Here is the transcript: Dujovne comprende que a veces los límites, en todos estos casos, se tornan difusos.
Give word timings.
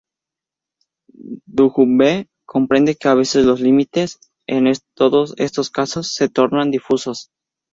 Dujovne 1.53 2.25
comprende 2.47 2.95
que 2.95 3.07
a 3.07 3.13
veces 3.13 3.45
los 3.45 3.61
límites, 3.61 4.17
en 4.47 4.65
todos 4.95 5.35
estos 5.37 5.69
casos, 5.69 6.11
se 6.15 6.27
tornan 6.27 6.71
difusos. 6.71 7.29